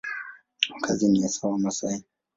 Wakazi 0.69 1.07
ni 1.07 1.21
hasa 1.21 1.47
Wamasai. 1.47 2.03